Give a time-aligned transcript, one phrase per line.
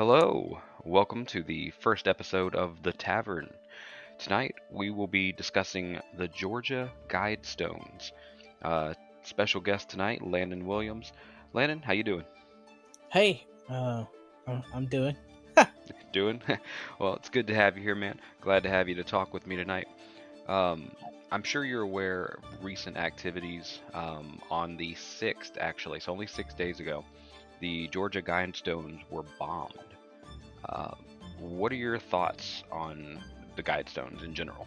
[0.00, 3.50] Hello, welcome to the first episode of The Tavern.
[4.18, 8.12] Tonight we will be discussing the Georgia Guidestones.
[8.62, 8.94] Uh,
[9.24, 11.12] special guest tonight, Landon Williams.
[11.52, 12.24] Landon, how you doing?
[13.10, 14.04] Hey, uh,
[14.72, 15.16] I'm doing.
[16.14, 16.40] Doing?
[16.98, 18.18] well, it's good to have you here, man.
[18.40, 19.86] Glad to have you to talk with me tonight.
[20.48, 20.92] Um,
[21.30, 26.54] I'm sure you're aware of recent activities um, on the 6th, actually, so only six
[26.54, 27.04] days ago.
[27.60, 29.89] The Georgia Guidestones were bombed.
[30.70, 30.94] Uh,
[31.40, 33.18] what are your thoughts on
[33.56, 34.66] the guide stones in general?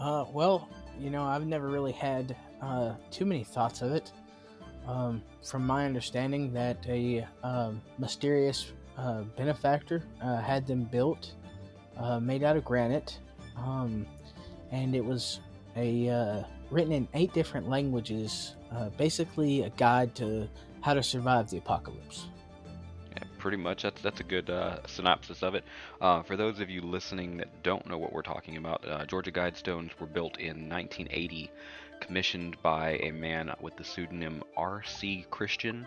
[0.00, 0.68] Uh, well,
[1.00, 4.10] you know, I've never really had uh, too many thoughts of it.
[4.86, 11.32] Um, from my understanding, that a um, mysterious uh, benefactor uh, had them built,
[11.96, 13.18] uh, made out of granite,
[13.56, 14.06] um,
[14.72, 15.40] and it was
[15.76, 18.56] a written in eight different languages.
[18.98, 20.48] Basically, a guide to
[20.80, 22.26] how to survive the apocalypse.
[23.44, 23.82] Pretty much.
[23.82, 25.64] That's that's a good uh, synopsis of it.
[26.00, 29.30] Uh, for those of you listening that don't know what we're talking about, uh, Georgia
[29.30, 31.50] Guidestones were built in 1980,
[32.00, 35.26] commissioned by a man with the pseudonym R.C.
[35.30, 35.86] Christian.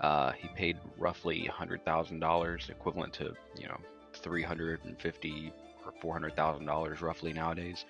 [0.00, 3.78] Uh, he paid roughly $100,000, equivalent to you know
[4.14, 5.52] 350
[5.84, 7.84] or 400,000 dollars roughly nowadays,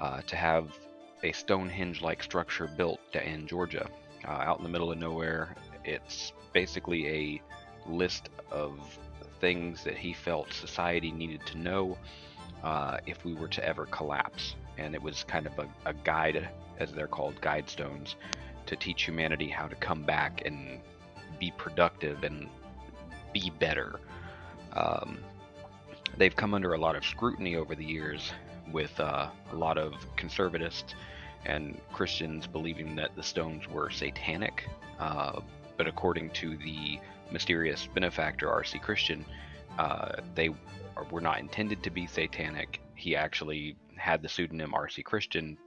[0.00, 0.78] uh, to have
[1.24, 3.90] a Stonehenge-like structure built in Georgia,
[4.28, 5.56] uh, out in the middle of nowhere.
[5.84, 7.42] It's basically a
[7.86, 8.78] list of
[9.40, 11.98] things that he felt society needed to know
[12.62, 14.54] uh, if we were to ever collapse.
[14.78, 18.16] And it was kind of a, a guide, as they're called, guide stones,
[18.66, 20.80] to teach humanity how to come back and
[21.38, 22.48] be productive and
[23.32, 24.00] be better.
[24.72, 25.18] Um,
[26.16, 28.32] they've come under a lot of scrutiny over the years
[28.72, 30.94] with uh, a lot of conservatists
[31.44, 34.68] and Christians believing that the stones were satanic.
[34.98, 35.40] Uh,
[35.76, 36.98] but according to the
[37.30, 38.78] mysterious benefactor R.C.
[38.78, 39.24] Christian,
[39.78, 40.50] uh, they
[41.10, 42.80] were not intended to be satanic.
[42.94, 45.02] He actually had the pseudonym R.C.
[45.02, 45.58] Christian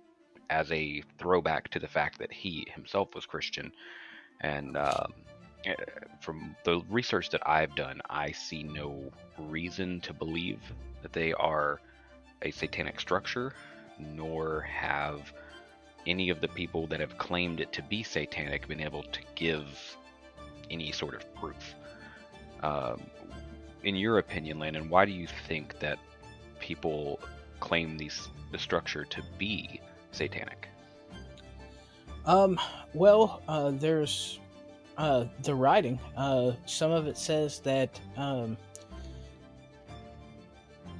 [0.49, 3.71] as a throwback to the fact that he himself was Christian.
[4.41, 5.13] And um,
[5.65, 5.75] eh,
[6.21, 10.59] from the research that I've done, I see no reason to believe
[11.01, 11.81] that they are
[12.41, 13.53] a satanic structure,
[13.99, 15.33] nor have
[16.05, 19.97] any of the people that have claimed it to be satanic been able to give
[20.69, 21.75] any sort of proof.
[22.63, 23.01] Um,
[23.83, 25.99] in your opinion, Landon, why do you think that
[26.59, 27.19] people
[27.59, 30.67] claim these the structure to be satanic?
[32.25, 32.59] Um,
[32.93, 34.39] well, uh, there's
[34.97, 35.99] uh, the writing.
[36.15, 38.57] Uh, some of it says that um,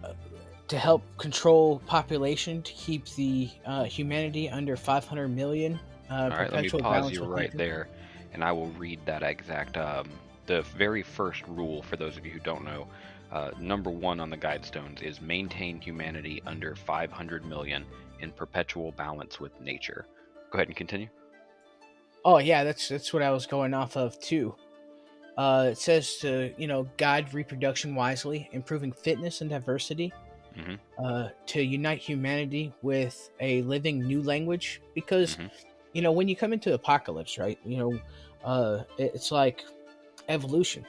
[0.03, 0.13] uh,
[0.67, 5.79] to help control population, to keep the uh, humanity under 500 million.
[6.09, 7.89] Uh, All right, let me pause you right there,
[8.33, 9.77] and I will read that exact.
[9.77, 10.09] Um,
[10.45, 12.87] the very first rule, for those of you who don't know,
[13.31, 17.85] uh, number one on the Guidestones is maintain humanity under 500 million
[18.21, 20.05] in perpetual balance with nature.
[20.51, 21.09] Go ahead and continue.
[22.23, 24.55] Oh yeah, that's that's what I was going off of too.
[25.37, 30.13] Uh, it says to you know guide reproduction wisely, improving fitness and diversity.
[30.57, 30.79] Mhm.
[30.97, 35.51] Uh, to unite humanity with a living new language, because Mhm.
[35.93, 37.57] You know when you come into apocalypse, right?
[37.65, 37.99] You know,
[38.43, 39.63] uh, it's like
[40.29, 40.85] evolution,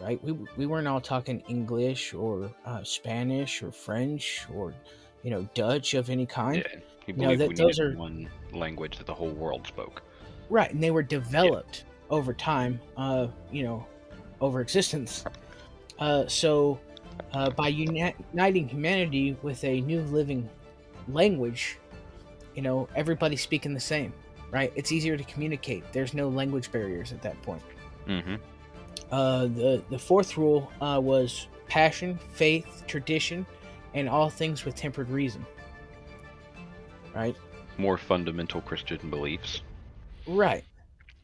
[0.00, 0.22] right?
[0.22, 4.74] We we weren't all talking English or uh, Spanish or French or
[5.22, 6.56] you know Dutch of any kind.
[6.56, 10.02] Yeah, No, believed that- we those are- one language that the whole world spoke.
[10.50, 13.86] Right, and they were developed over time, uh, you know,
[14.40, 15.24] over existence.
[15.98, 16.78] Uh, so,
[17.32, 20.46] uh, by uni- uniting humanity with a new living
[21.08, 21.78] language,
[22.54, 24.12] you know, everybody speaking the same,
[24.52, 24.72] right?
[24.76, 25.82] It's easier to communicate.
[25.92, 27.62] There's no language barriers at that point.
[28.06, 28.36] Mm-hmm.
[29.10, 33.44] Uh, the the fourth rule uh, was passion, faith, tradition,
[33.94, 35.44] and all things with tempered reason.
[37.14, 37.36] Right.
[37.78, 39.62] More fundamental Christian beliefs.
[40.26, 40.64] Right.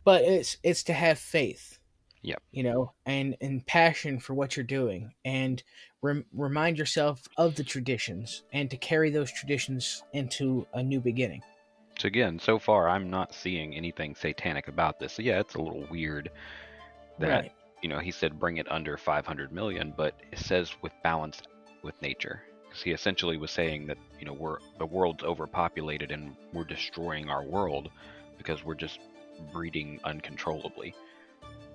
[0.05, 1.79] But it's it's to have faith.
[2.23, 2.43] Yep.
[2.51, 5.63] You know, and and passion for what you're doing and
[6.03, 11.43] rem- remind yourself of the traditions and to carry those traditions into a new beginning.
[11.99, 15.15] So again, so far I'm not seeing anything satanic about this.
[15.15, 16.31] So yeah, it's a little weird
[17.19, 17.53] that right.
[17.83, 21.43] you know he said bring it under 500 million, but it says with balance
[21.83, 22.43] with nature.
[22.69, 27.29] Because he essentially was saying that you know we're the world's overpopulated and we're destroying
[27.29, 27.91] our world
[28.37, 29.01] because we're just
[29.53, 30.95] breeding uncontrollably.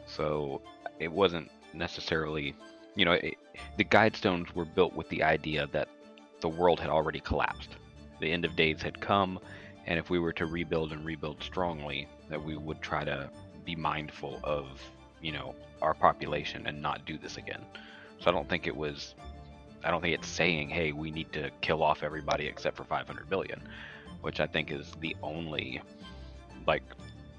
[0.06, 0.62] So
[1.00, 2.56] it wasn't necessarily,
[2.96, 3.36] you know, it,
[3.78, 5.90] the guidestones were built with the idea that
[6.42, 7.70] the world had already collapsed.
[8.20, 9.40] The end of days had come,
[9.86, 13.30] and if we were to rebuild and rebuild strongly, that we would try to
[13.66, 14.68] be mindful of
[15.24, 17.62] you know, our population and not do this again.
[18.20, 19.16] So I don't think it was.
[19.84, 23.30] I don't think it's saying, hey, we need to kill off everybody except for 500
[23.30, 23.62] billion,
[24.22, 25.82] which I think is the only
[26.68, 26.84] like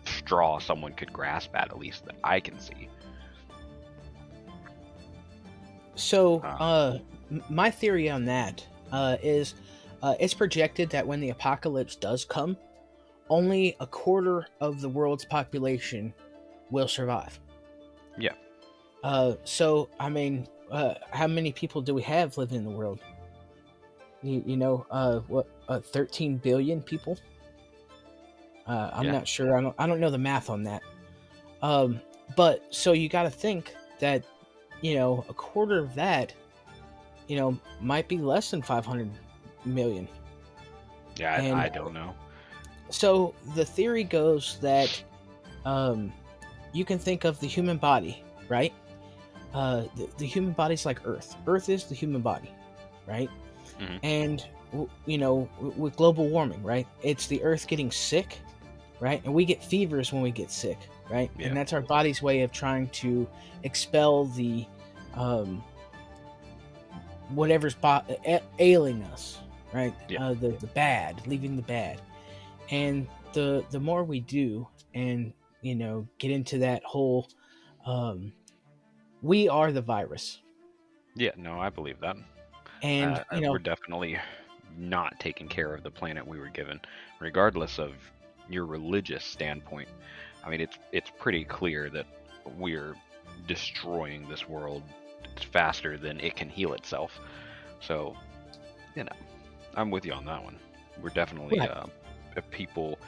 [0.04, 2.88] straw someone could grasp at, at least that I can see.
[5.94, 6.58] So, Ah.
[6.58, 6.98] uh,
[7.48, 9.54] my theory on that uh, is
[10.04, 12.58] uh, it's projected that when the apocalypse does come,
[13.30, 16.12] only a quarter of the world's population
[16.70, 17.40] will survive.
[18.18, 18.34] Yeah.
[19.02, 23.00] Uh, so, I mean, uh, how many people do we have living in the world?
[24.22, 27.18] You, you know, uh, what, uh, 13 billion people?
[28.66, 29.12] Uh, I'm Yeah.
[29.12, 29.56] not sure.
[29.56, 30.82] I don't, I don't know the math on that.
[31.62, 31.98] Um,
[32.36, 34.22] but so you got to think that
[34.84, 36.34] you know, a quarter of that,
[37.26, 39.10] you know, might be less than 500
[39.64, 40.08] million.
[41.16, 42.14] Yeah, I, And- I don't know.
[42.90, 45.02] So the theory goes that
[45.64, 46.12] um,
[46.72, 48.72] you can think of the human body, right?
[49.54, 51.34] Uh, the, the human body's like Earth.
[51.46, 52.50] Earth is the human body,
[53.06, 53.30] right?
[53.80, 53.98] Mhm.
[54.02, 56.86] And, w- you know, w- with global warming, right?
[57.02, 58.38] It's the Earth getting sick,
[59.00, 59.24] right?
[59.24, 60.78] And we get fevers when we get sick,
[61.10, 61.30] right?
[61.38, 61.46] Yeah.
[61.48, 63.26] And that's our body's way of trying to
[63.62, 64.66] expel the
[65.14, 65.62] um,
[67.30, 69.38] whatever's bo- a- ailing us,
[69.74, 69.94] right?
[70.08, 70.24] Yeah.
[70.24, 72.00] Uh, the the bad, leaving the bad,
[72.70, 75.32] and the the more we do, and
[75.62, 77.28] you know, get into that whole,
[77.86, 78.32] um,
[79.22, 80.40] we are the virus,
[81.16, 82.16] Yeah, no, I believe that.
[82.82, 84.18] and Uh, you know, we're definitely
[84.76, 86.80] not taking care of the planet we were given,
[87.20, 87.94] regardless of
[88.48, 89.88] your religious standpoint.
[90.44, 92.06] I mean, it's it's pretty clear that
[92.58, 92.94] we're
[93.46, 94.82] destroying this world
[95.52, 97.18] faster than it can heal itself.
[97.80, 98.16] So,
[98.94, 99.16] you know,
[99.76, 100.56] I'm with you on that one.
[101.02, 101.70] We're definitely Right.
[101.70, 101.86] uh,
[102.36, 102.98] if people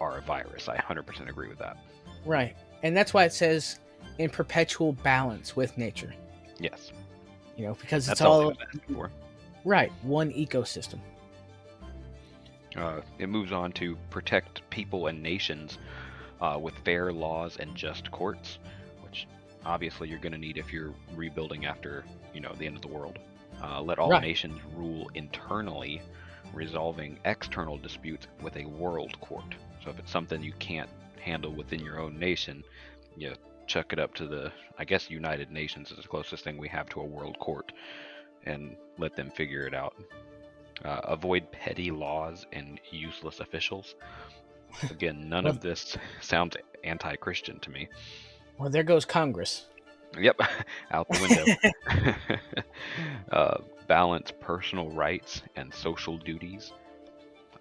[0.00, 0.68] are a virus.
[0.68, 1.76] I 100% agree with that.
[2.24, 3.78] right, and that's why it says
[4.18, 6.12] in perpetual balance with nature,
[6.58, 6.90] Yes,
[7.56, 8.54] you know, because it's that's all all
[8.92, 9.10] for.
[9.64, 10.98] right, one ecosystem.
[12.76, 15.78] Uh, it moves on to protect people and nations
[16.42, 18.58] uh, with fair laws and just courts,
[19.00, 19.26] which
[19.64, 22.04] obviously you're going to need if you're rebuilding after
[22.34, 23.18] you know the end of the world.
[23.62, 24.22] Uh, let all Right.
[24.22, 26.02] nations rule internally,
[26.52, 29.54] resolving external disputes with a world court.
[29.82, 32.62] So if it's something you can't handle within your own nation,
[33.16, 33.34] you
[33.66, 36.88] chuck it up to the, I guess, United Nations is the closest thing we have
[36.90, 37.72] to a world court,
[38.44, 39.94] and let them figure it out.
[40.84, 43.94] Uh, avoid petty laws and useless officials.
[44.90, 47.88] Again, none Well- of this sounds anti-Christian to me.
[48.58, 49.66] Well, there goes Congress.
[50.18, 50.40] Yep,
[50.90, 52.64] out the window.
[53.32, 56.72] uh, balance personal rights and social duties.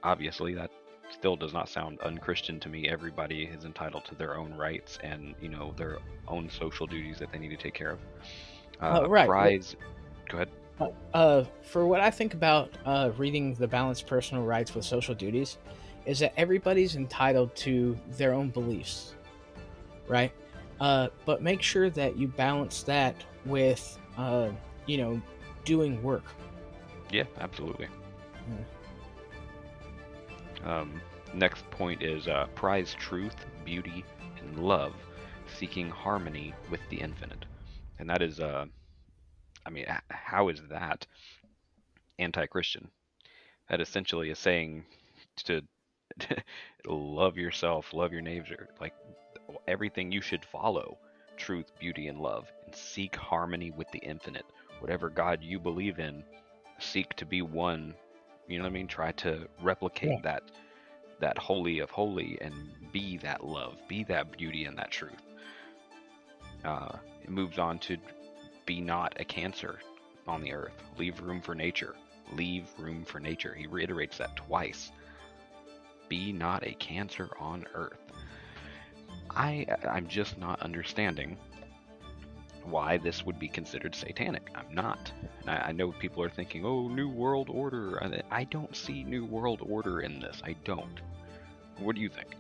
[0.03, 0.71] Obviously, that
[1.11, 2.87] still does not sound unchristian to me.
[2.89, 7.31] Everybody is entitled to their own rights and you know their own social duties that
[7.31, 7.99] they need to take care of.
[8.81, 9.75] Uh, Uh, right.
[10.29, 10.49] Go ahead.
[11.13, 15.57] Uh, for what I think about uh, reading the balanced personal rights with social duties,
[16.05, 19.15] is that everybody's entitled to their own beliefs,
[20.07, 20.33] right?
[20.79, 24.49] Uh, but make sure that you balance that with, uh,
[24.85, 25.21] you know,
[25.63, 26.25] doing work.
[27.11, 27.87] Yeah, absolutely.
[30.65, 30.99] Um,
[31.33, 34.03] next point is uh, prize truth, beauty,
[34.41, 34.93] and love,
[35.57, 37.45] seeking harmony with the infinite.
[37.99, 38.65] And that is, uh,
[39.65, 41.05] I mean, how is that
[42.19, 42.89] anti Christian?
[43.69, 44.85] That essentially is saying
[45.45, 45.61] to
[46.85, 48.93] love yourself, love your neighbor, like
[49.67, 50.97] everything you should follow
[51.37, 54.45] truth, beauty, and love, and seek harmony with the infinite.
[54.79, 56.23] Whatever God you believe in,
[56.79, 57.93] seek to be one
[58.47, 58.87] you know what I mean?
[58.87, 60.21] Try to replicate Yeah.
[60.23, 60.43] that
[61.19, 62.53] that holy of holy and
[62.91, 65.21] be that love, be that beauty and that truth.
[66.63, 67.97] Uh, it moves on to
[68.65, 69.79] be not a cancer
[70.27, 70.73] on the earth.
[70.97, 71.95] Leave room for nature.
[72.33, 73.53] Leave room for nature.
[73.53, 74.91] He reiterates that twice.
[76.09, 78.04] Be not a cancer on earth.
[79.35, 81.37] I I'm just not understanding
[82.63, 84.49] why this would be considered satanic.
[84.55, 85.11] I'm not.
[85.47, 89.25] I, I know people are thinking, "Oh, New World Order." I, I don't see New
[89.25, 90.41] World Order in this.
[90.43, 91.01] I don't.
[91.79, 92.35] What do you think?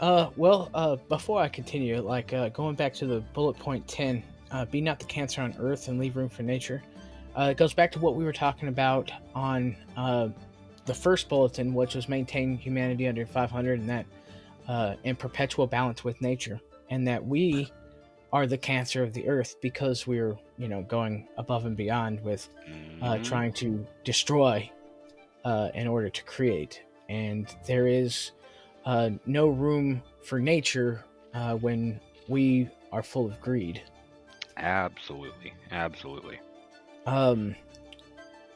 [0.00, 4.22] Uh, well, uh, before I continue, like uh, going back to the bullet point 10,
[4.50, 6.82] uh, be not the cancer on earth and leave room for nature.
[7.36, 10.28] Uh, it goes back to what we were talking about on uh,
[10.84, 14.06] the first bulletin, which was maintain humanity under 500 and that
[14.68, 17.72] uh, in perpetual balance with nature, and that we
[18.32, 22.48] are the cancer of the earth because we're, you know, going above and beyond with
[23.02, 23.24] uh, Mhm.
[23.24, 24.70] trying to destroy
[25.44, 26.82] uh, in order to create.
[27.08, 28.32] And there is
[28.84, 31.04] uh, no room for nature
[31.34, 33.82] uh, when we are full of greed.
[34.56, 36.40] Absolutely, absolutely.
[37.04, 37.54] Um,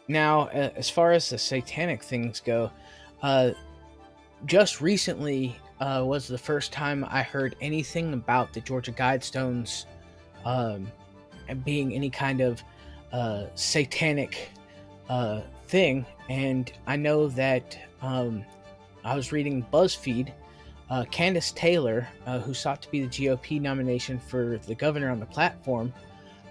[0.09, 2.71] now, as far as the satanic things go,
[3.23, 3.51] uh,
[4.47, 9.87] just recently uh, was the first time I heard anything about the Georgia Guidestones
[10.45, 10.91] um,
[11.65, 12.63] being any kind of
[13.13, 14.51] uh, satanic
[15.09, 16.07] uh, thing.
[16.29, 18.45] And I know that um,
[19.05, 20.33] I was reading BuzzFeed.
[20.91, 25.21] Uh, Kandiss Taylor, uh, who sought to be the GOP nomination for the governor on
[25.21, 25.93] the platform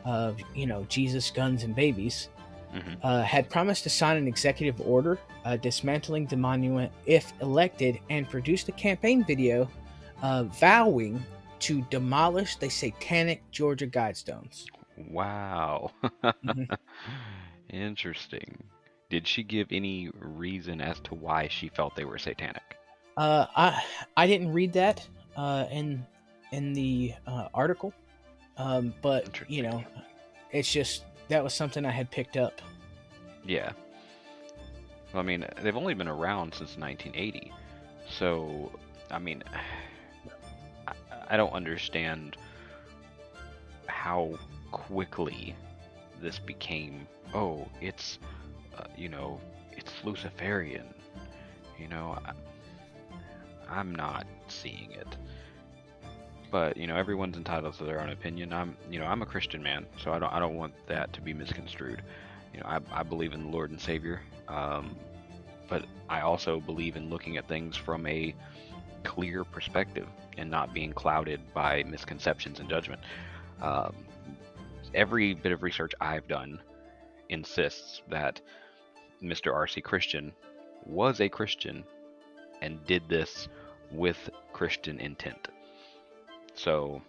[0.06, 2.30] of, you know, Jesus, guns, and babies,
[2.74, 2.94] mm-hmm.
[3.04, 8.30] uh, had promised to sign an executive order uh, dismantling the monument if elected and
[8.30, 9.70] produced a campaign video
[10.22, 11.24] uh, vowing
[11.60, 14.66] to demolish the satanic Georgia Guidestones.
[15.10, 15.92] Wow.
[16.24, 16.74] mm-hmm.
[17.70, 18.64] Interesting.
[19.10, 22.78] Did she give any reason as to why she felt they were satanic?
[23.18, 23.84] Uh, I
[24.16, 26.06] I didn't read that uh, in
[26.52, 27.94] in the uh, article,
[28.58, 29.84] um, but you know,
[30.52, 32.62] it's just that was something I had picked up.
[33.46, 33.72] Yeah.
[35.14, 37.52] I mean, they've only been around since 1980,
[38.08, 38.72] so
[39.10, 39.44] I mean,
[40.88, 40.94] I,
[41.30, 42.38] I don't understand
[43.88, 44.38] how
[44.72, 45.56] quickly
[46.22, 47.08] this became.
[47.34, 48.20] Oh, it's
[48.78, 49.40] uh, you know,
[49.72, 50.94] it's Luciferian.
[51.80, 52.34] You know, I,
[53.68, 55.18] I'm not seeing it
[56.52, 58.54] but you know everyone's entitled to their own opinion.
[58.54, 61.22] I'm you know I'm a Christian man, so I don't I don't want that to
[61.22, 62.02] be misconstrued.
[62.54, 64.96] You know I, I believe in the Lord and Savior, um,
[65.70, 68.34] but I also believe in looking at things from a
[69.04, 73.02] clear perspective and not being clouded by misconceptions and judgment.
[73.62, 73.96] Um,
[74.94, 76.60] every bit of research I've done
[77.30, 78.42] insists that
[79.22, 79.54] Mr.
[79.54, 79.82] R.C.
[79.82, 80.32] Christian
[80.86, 81.84] was a Christian
[82.62, 83.48] and did this
[83.92, 85.50] with Christian intent.
[86.62, 87.02] So,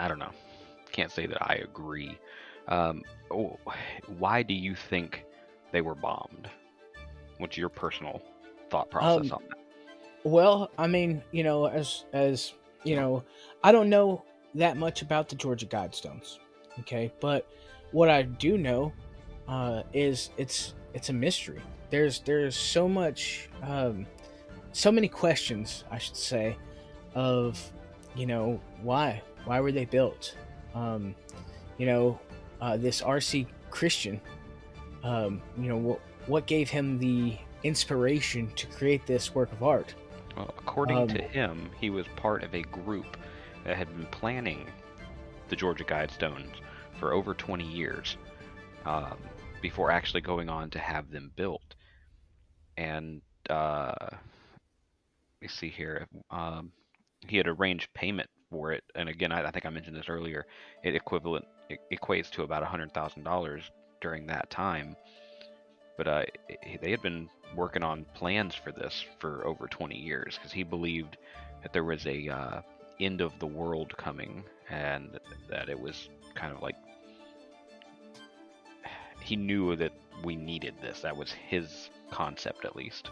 [0.00, 0.30] I don't know.
[0.90, 2.16] Can't say that I agree.
[2.68, 3.58] Um, oh,
[4.18, 5.24] why do you think
[5.70, 6.48] they were bombed?
[7.36, 8.22] What's your personal
[8.70, 9.58] thought process um, on that?
[10.24, 13.22] Well, I mean, you know, as as you know,
[13.62, 14.24] I don't know
[14.54, 16.38] that much about the Georgia Guidestones.
[16.80, 17.46] Okay, but
[17.92, 18.92] what I do know
[19.46, 21.60] uh, is it's it's a mystery.
[21.90, 24.06] There's there's so much, um,
[24.72, 26.56] so many questions, I should say,
[27.14, 27.72] of
[28.18, 29.22] you know why?
[29.44, 30.36] Why were they built?
[30.74, 31.14] Um,
[31.78, 32.20] you know
[32.60, 34.20] uh, this rc christian
[35.04, 39.94] um, you know what what gave him the inspiration to create this work of art?
[40.36, 43.16] Well according um, to him he was part of a group
[43.64, 44.66] that had been planning
[45.48, 46.56] the georgia guidestones
[46.98, 48.16] for over 20 years
[48.84, 49.16] um,
[49.62, 51.76] before actually going on to have them built.
[52.76, 54.20] And uh, let
[55.40, 56.72] me see here um,
[57.26, 60.46] he had arranged payment for it, and again, I, I think I mentioned this earlier.
[60.82, 63.70] It equivalent it equates to about hundred thousand dollars
[64.00, 64.96] during that time.
[65.96, 66.24] But uh,
[66.80, 71.16] they had been working on plans for this for over 20 years because he believed
[71.62, 72.62] that there was a uh,
[73.00, 75.18] end of the world coming, and
[75.50, 76.76] that it was kind of like
[79.20, 79.92] he knew that
[80.24, 81.00] we needed this.
[81.00, 83.10] That was his concept, at least.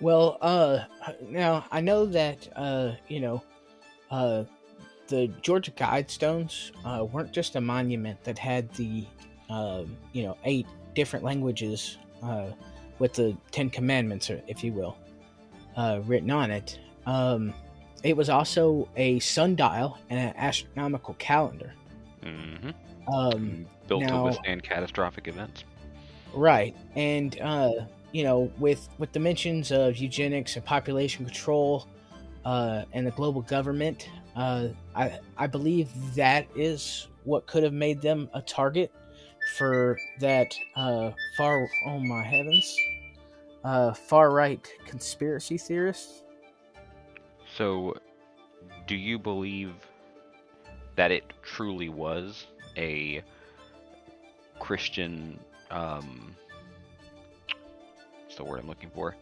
[0.00, 0.80] Well, uh,
[1.28, 3.42] now I know that uh, you know,
[4.10, 4.44] uh,
[5.08, 9.04] the Georgia Guidestones uh, weren't just a monument that had the,
[9.50, 12.46] uh, you know, eight different languages uh,
[12.98, 14.96] with the Ten Commandments, if you will,
[15.76, 16.78] uh, written on it.
[17.06, 17.52] Um,
[18.02, 21.72] it was also a sundial and an astronomical calendar.
[22.22, 22.70] Mm-hmm.
[23.12, 25.64] Um, Built now, to withstand catastrophic events.
[26.32, 27.72] Right, and uh,
[28.12, 31.86] you know, with with dimensions of eugenics and population control,
[32.44, 38.00] uh, and the global government, uh, I I believe that is what could have made
[38.00, 38.92] them a target
[39.56, 41.68] for that uh, far.
[41.86, 42.76] Oh my heavens,
[43.64, 46.22] uh, far right conspiracy theorists.
[47.56, 47.96] So,
[48.86, 49.74] do you believe
[50.96, 53.22] that it truly was a
[54.58, 55.38] Christian?
[55.70, 56.34] Um,
[58.40, 59.14] the word I'm looking for.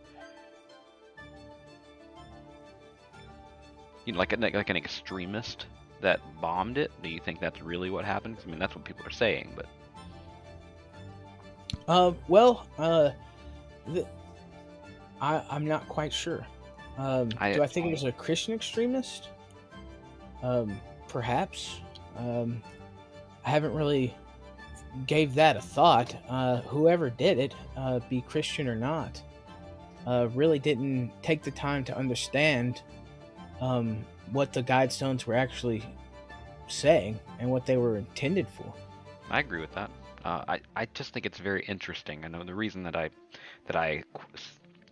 [4.04, 5.66] You know, like a, like an extremist
[6.00, 6.90] that bombed it.
[7.02, 8.38] Do you think that's really what happened?
[8.42, 9.66] I mean, that's what people are saying, but.
[11.86, 13.10] Uh, well, uh,
[13.88, 14.06] the,
[15.20, 16.46] I I'm not quite sure.
[16.96, 19.28] Um, I, do I think I, it was a Christian extremist?
[20.42, 21.80] Um, perhaps.
[22.16, 22.62] Um,
[23.44, 24.14] I haven't really
[25.06, 26.14] gave that a thought.
[26.28, 29.22] Uh, whoever did it, uh, be Christian or not,
[30.06, 32.82] uh, really didn't take the time to understand,
[33.60, 35.82] um, what the guidestones were actually
[36.68, 38.72] saying and what they were intended for.
[39.30, 39.90] I agree with that.
[40.24, 42.24] Uh, I I just think it's very interesting.
[42.24, 43.10] I know the reason that I
[43.66, 44.26] that I qu-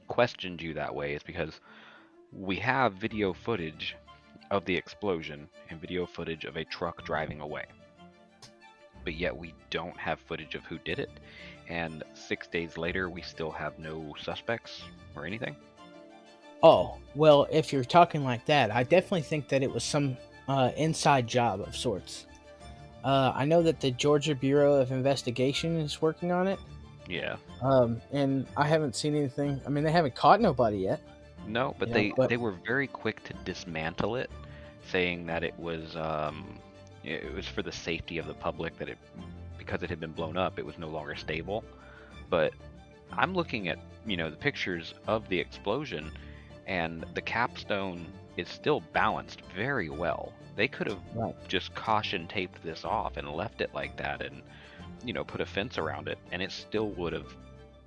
[0.09, 1.61] questioned you that way is because
[2.33, 3.97] we have video footage
[4.51, 7.67] of the explosion and video footage of a truck driving away.
[9.07, 11.11] But yet we don't have footage of who did it.
[11.69, 14.83] And six days later, we still have no suspects
[15.15, 15.55] or anything.
[16.61, 20.17] Oh, well, if you're talking like that, I definitely think that it was some
[20.49, 22.27] uh, inside job of sorts.
[23.05, 26.59] Uh, I know that the Georgia Bureau of Investigation is working on it,
[27.09, 27.37] Yeah.
[27.63, 29.61] um, and I haven't seen anything.
[29.65, 31.01] I mean, they haven't caught nobody yet.
[31.47, 34.31] No, but they but- they were very quick to dismantle it,
[34.91, 36.59] saying that it was um,
[37.07, 38.99] it was for the safety of the public that it
[39.59, 41.65] because it had been blown up, it was no longer stable.
[42.31, 42.53] But
[43.13, 46.13] I'm looking at you know the pictures of the explosion,
[46.67, 50.33] and the capstone is still balanced very well.
[50.57, 51.35] They could have Right.
[51.49, 54.43] just caution taped this off and left it like that, and
[55.05, 57.35] you know put a fence around it, and it still would have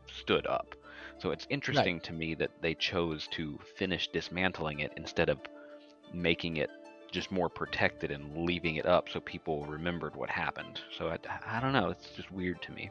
[0.08, 0.76] stood up.
[1.20, 5.40] So it's interesting to me that they chose to finish dismantling it instead of
[6.14, 6.70] making it
[7.12, 10.80] just more protected and leaving it up so people remembered what happened.
[10.98, 12.90] So I, I don't know, it's just weird to me.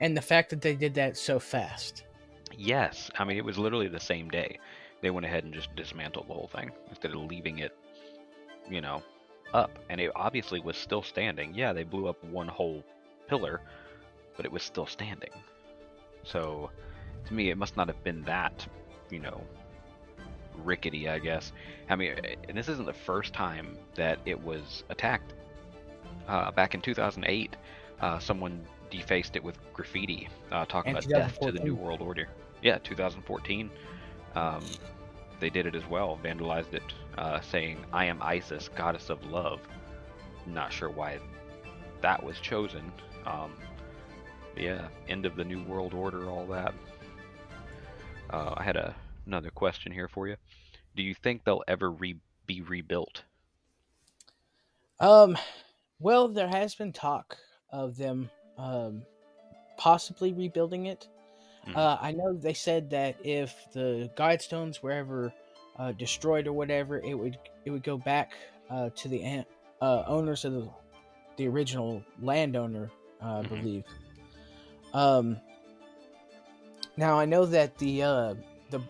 [0.00, 2.04] And the fact that they did that so fast.
[2.56, 4.58] Yes, I mean it was literally the same day.
[5.00, 7.76] They went ahead and just dismantled the whole thing instead of leaving it,
[8.68, 9.02] you know,
[9.54, 9.78] up.
[9.88, 11.54] And it obviously was still standing.
[11.54, 12.82] Yeah, they blew up one whole
[13.28, 13.60] pillar,
[14.36, 15.30] but it was still standing.
[16.24, 16.70] So
[17.26, 18.66] to me, it must not have been that,
[19.10, 19.40] you know,
[20.64, 21.52] rickety, I guess.
[21.88, 22.14] I mean,
[22.48, 25.34] and this isn't the first time that it was attacked.
[26.26, 27.56] Uh, back in 2008,
[28.00, 28.60] uh, someone
[28.90, 32.28] defaced it with graffiti, uh, talking And about death to the New World Order.
[32.62, 33.70] Yeah, 2014.
[34.34, 34.64] Um,
[35.40, 36.82] they did it as well, vandalized it,
[37.16, 39.60] uh, saying, I am Isis, goddess of love.
[40.46, 41.18] Not sure why
[42.00, 42.92] that was chosen.
[43.26, 43.52] Um,
[44.56, 46.74] yeah, end of the New World Order, all that.
[48.30, 48.94] Uh, I had a,
[49.28, 50.36] another question here for you.
[50.96, 53.22] Do you think they'll ever re- be rebuilt?
[54.98, 55.38] Um,
[56.00, 57.36] well, there has been talk
[57.70, 59.02] of them um,
[59.76, 61.06] possibly rebuilding it.
[61.66, 61.76] Mhm.
[61.76, 65.32] Uh, I know they said that if the guide stones were ever
[65.78, 68.32] uh, destroyed or whatever, it would it would go back
[68.70, 69.46] uh, to the an-
[69.80, 70.68] uh, owners of the
[71.36, 72.90] the original landowner,
[73.22, 73.48] uh, I Mhm.
[73.48, 73.84] believe.
[74.92, 75.40] Um,
[76.96, 78.34] now I know that the uh,
[78.70, 78.80] the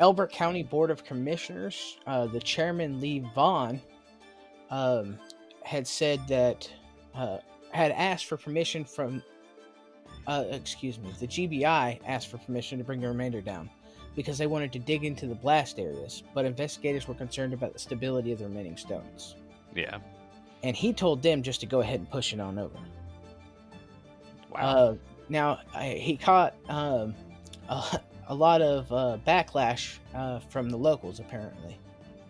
[0.00, 3.80] Elbert County Board of Commissioners, uh, the chairman Lee Vaughn,
[4.70, 5.18] um,
[5.64, 6.70] had said that
[7.14, 7.38] uh,
[7.72, 9.22] had asked for permission from
[10.26, 13.68] uh, excuse me the GBI asked for permission to bring the remainder down
[14.14, 17.78] because they wanted to dig into the blast areas but investigators were concerned about the
[17.78, 19.36] stability of the remaining stones
[19.74, 19.98] Yeah.
[20.62, 22.78] and he told them just to go ahead and push it on over
[24.50, 24.60] Wow.
[24.60, 24.94] uh,
[25.28, 27.14] now I, he caught um,
[27.68, 31.18] a, a lot of uh, backlash uh, from the locals.
[31.20, 31.78] Apparently,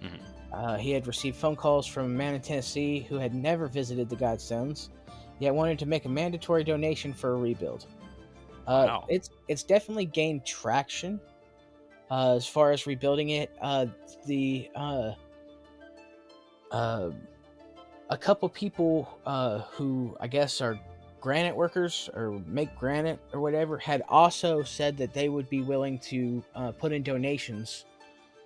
[0.02, 0.20] Mhm.
[0.52, 4.08] uh, he had received phone calls from a man in Tennessee who had never visited
[4.08, 4.88] the Guidestones,
[5.40, 7.86] yet wanted to make a mandatory donation for a rebuild.
[8.66, 9.04] Uh, Wow.
[9.08, 11.20] It's it's definitely gained traction
[12.10, 13.50] uh, as far as rebuilding it.
[13.60, 13.86] Uh,
[14.26, 15.12] the uh,
[16.70, 17.10] uh,
[18.10, 20.78] a couple people uh, who I guess are
[21.20, 25.98] granite workers or make granite or whatever had also said that they would be willing
[25.98, 27.84] to uh, put in donations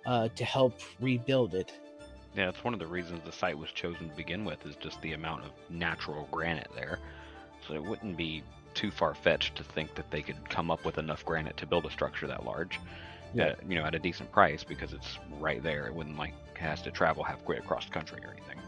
[0.05, 1.71] uh, to help rebuild it.
[2.35, 5.01] yeah, it's one of the reasons the site was chosen to begin with is just
[5.01, 6.99] the amount of natural granite there.
[7.67, 10.97] So it wouldn't be too far fetched to think that they could come up with
[10.97, 12.79] enough granite to build a structure that large.
[13.33, 13.45] Yeah.
[13.45, 15.87] At, you know, at a decent price because it's right there.
[15.87, 18.59] It wouldn't like has to travel halfway across the country or anything.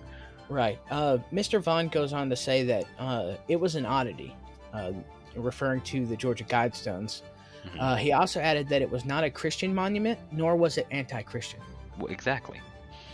[0.50, 0.80] Right.
[0.92, 1.60] Uh, Mr.
[1.62, 4.36] Vaughn goes on to say that uh, it was an oddity,
[4.74, 4.92] uh,
[5.36, 7.22] referring to the Georgia Guidestones.
[7.66, 7.80] Mhm.
[7.80, 11.22] Uh, he also added that it was not a Christian monument, nor was it anti
[11.24, 11.60] Christian.
[11.98, 12.60] Well, exactly.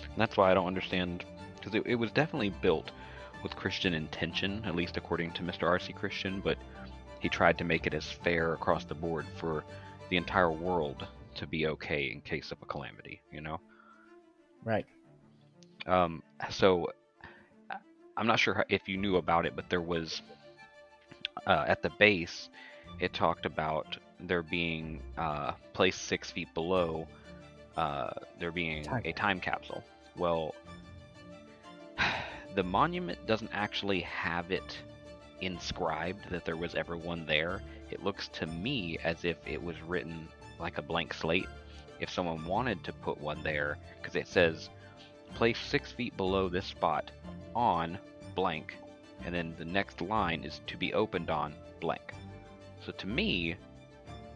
[0.04, 2.92] And that's why I don't understand because it, it was definitely built
[3.44, 5.68] with Christian intention, at least according to Mr.
[5.68, 5.94] R.C.
[5.94, 6.58] Christian, but
[7.20, 9.64] he tried to make it as fair across the board for
[10.10, 13.60] the entire world to be okay in case of a calamity, you know?
[14.64, 14.86] Right.
[15.86, 16.90] Um, so
[18.22, 20.22] I'm not sure if you knew about it, but there was
[21.48, 22.50] uh, at the base,
[23.00, 27.08] it talked about there being uh, placed six feet below,
[27.78, 29.84] uh, there being Time a time capsule.
[30.16, 30.54] Well,
[32.56, 34.78] the monument doesn't actually have it
[35.42, 37.64] inscribed that there was ever one there.
[37.90, 40.28] It looks to me as if it was written
[40.60, 41.50] like a blank slate.
[42.00, 44.70] If someone wanted to put one there, because it says
[45.34, 47.10] place six feet below this spot
[47.56, 47.98] on
[48.36, 48.76] blank,
[49.26, 52.14] and then the next line is to be opened on blank.
[52.86, 53.56] So to me,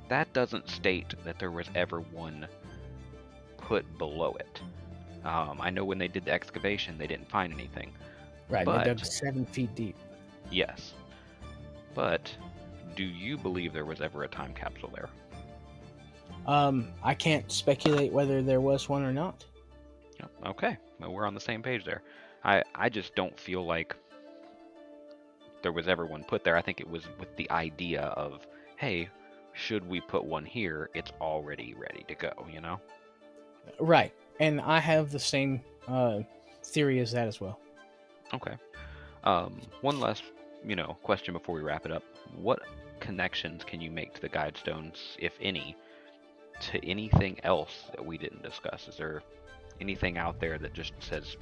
[0.09, 2.47] that doesn't state that there was ever one
[3.57, 4.61] put below it.
[5.23, 7.91] Um, I know when they did the excavation, they didn't find anything.
[8.49, 9.95] Right, But- they dug seven feet deep.
[10.51, 10.93] Yes.
[11.95, 12.31] But
[12.95, 15.09] do you believe there was ever a time capsule there?
[16.45, 19.43] Um, I can't speculate whether there was one or not.
[20.45, 22.03] Okay, well, we're on the same page there.
[22.45, 23.95] I, I just don't feel like
[25.63, 26.55] there was ever one put there.
[26.55, 28.45] I think it was with the idea of,
[28.77, 29.09] hey,
[29.53, 30.89] should we put one here?
[30.93, 32.79] It's already ready to go, you know?
[33.79, 36.19] Right, and I have the same uh,
[36.63, 37.59] theory as that as well.
[38.33, 38.53] Okay.
[39.23, 40.23] Um, one last,
[40.63, 42.03] you know, question before we wrap it up.
[42.35, 42.59] What
[42.99, 45.75] connections can you make to the Guidestones, if any,
[46.71, 48.87] to anything else that we didn't discuss?
[48.87, 49.23] Is there
[49.81, 51.37] anything out there that just says,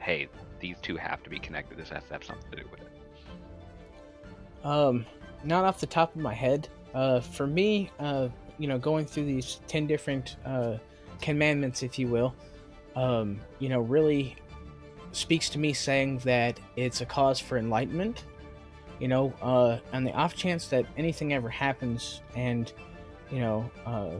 [0.00, 0.28] hey,
[0.60, 1.78] these two have to be connected.
[1.78, 4.66] This has to have something to do with it.
[4.66, 5.06] Um,
[5.44, 6.68] not off the top of my head.
[6.94, 10.76] Uh, for me, uh, you know, going through these ten different uh,
[11.20, 12.34] commandments, if you will,
[12.96, 14.36] um, you know, really
[15.12, 18.24] speaks to me saying that it's a cause for enlightenment.
[18.98, 22.70] You know, uh, on the off chance that anything ever happens and,
[23.30, 24.10] you know, uh,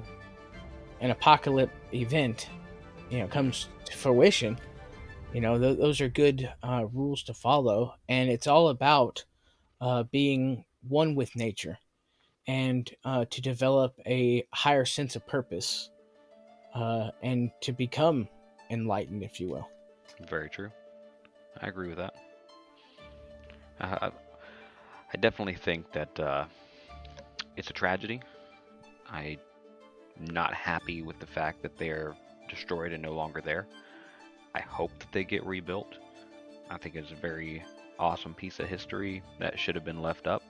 [1.00, 2.48] an apocalypse event,
[3.10, 4.58] you know, comes to fruition,
[5.32, 7.94] you know, th- those are good uh, rules to follow.
[8.08, 9.24] And it's all about
[9.80, 11.78] uh, being one with nature
[12.46, 15.90] and uh, to develop a higher sense of purpose
[16.74, 18.28] uh, and to become
[18.70, 19.68] enlightened, if you will.
[20.28, 20.70] Very true.
[21.60, 22.14] I agree with that.
[23.80, 24.10] Uh,
[25.12, 26.44] I definitely think that uh,
[27.56, 28.20] it's a tragedy.
[29.10, 29.38] I'm
[30.18, 32.14] not happy with the fact that they're
[32.48, 33.66] destroyed and no longer there.
[34.54, 35.98] I hope that they get rebuilt.
[36.70, 37.62] I think it's a very
[37.98, 40.42] awesome piece of history that should have been left up.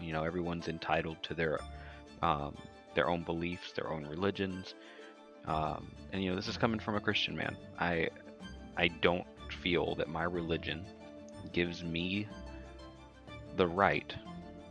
[0.00, 1.58] You know, everyone's entitled to their
[2.22, 2.56] um,
[2.94, 4.74] their own beliefs, their own religions,
[5.46, 7.56] um, and you know, this is coming from a Christian man.
[7.78, 8.08] I
[8.76, 9.26] I don't
[9.62, 10.84] feel that my religion
[11.52, 12.28] gives me
[13.56, 14.14] the right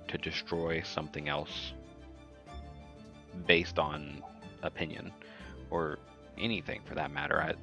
[0.07, 1.73] to destroy something else
[3.45, 4.23] based on
[4.63, 5.11] opinion
[5.69, 5.99] or
[6.37, 7.41] anything for that matter.
[7.41, 7.53] I,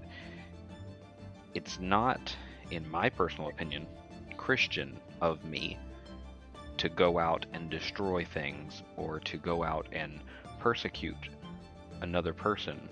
[1.54, 2.34] it's not,
[2.70, 3.86] in my personal opinion,
[4.36, 5.78] Christian of me
[6.76, 10.20] to go out and destroy things or to go out and
[10.58, 11.28] persecute
[12.00, 12.88] another person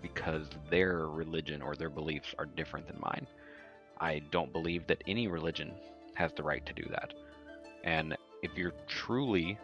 [0.00, 3.26] because their religion or their beliefs are different than mine.
[4.00, 5.72] I don't believe that any religion
[6.14, 7.12] has the right to do that.
[7.84, 9.58] And if you're truly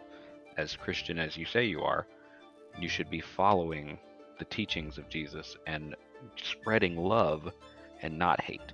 [0.57, 2.05] as Christian as you say you are,
[2.79, 3.97] you should be following
[4.39, 5.95] the teachings of Jesus and
[6.35, 7.51] spreading love
[8.01, 8.73] and not hate.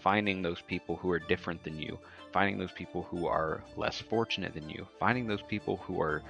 [0.00, 1.98] Finding those people who are different than you,
[2.32, 6.22] finding those people who are less fortunate than you, finding those people who are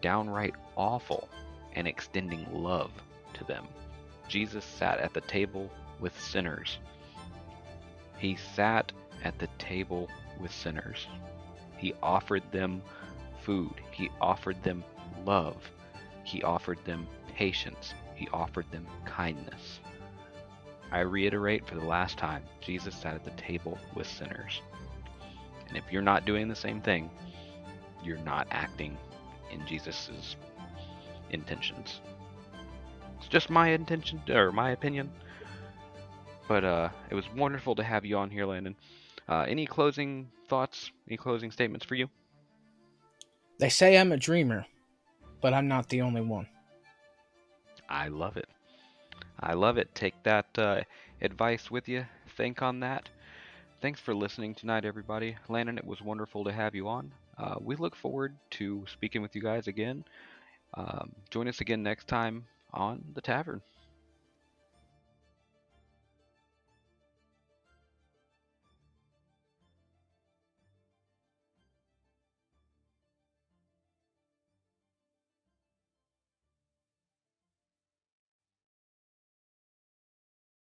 [0.00, 1.28] downright awful
[1.74, 2.90] and extending love
[3.34, 3.66] to them.
[4.28, 6.78] Jesus sat at the table with sinners.
[8.18, 8.92] He sat
[9.24, 10.08] at the table
[10.40, 11.06] with sinners.
[11.76, 12.82] He offered them
[13.42, 13.74] food.
[13.90, 14.84] He offered them
[15.24, 15.56] love.
[16.24, 17.94] He offered them patience.
[18.14, 19.80] He offered them kindness.
[20.92, 24.62] I reiterate for the last time Jesus sat at the table with sinners.
[25.68, 27.10] And if you're not doing the same thing,
[28.02, 28.96] you're not acting
[29.50, 30.36] in Jesus'
[31.30, 32.00] intentions.
[33.18, 35.10] It's just my intention or my opinion.
[36.48, 38.76] But uh, it was wonderful to have you on here, Landon.
[39.28, 40.92] Uh, any closing thoughts?
[41.08, 42.08] Any closing statements for you?
[43.58, 44.66] They say I'm a dreamer,
[45.40, 46.46] but I'm not the only one.
[47.88, 48.48] I love it.
[49.40, 49.94] I love it.
[49.94, 50.82] Take that uh,
[51.20, 52.06] advice with you.
[52.36, 53.08] Think on that.
[53.80, 55.36] Thanks for listening tonight, everybody.
[55.48, 57.12] Landon, it was wonderful to have you on.
[57.38, 60.04] Uh, we look forward to speaking with you guys again.
[60.74, 63.62] Um, join us again next time on the tavern.